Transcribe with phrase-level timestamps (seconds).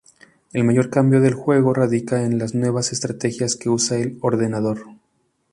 [0.51, 4.87] El mayor cambio del juego radica en las nuevas estrategias que usa el ordenador.